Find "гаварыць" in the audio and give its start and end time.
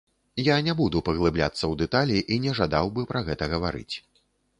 3.53-3.95